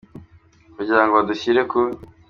kugira 0.75 1.01
ngo 1.03 1.11
badushyire 1.17 1.61
ku. 1.71 1.79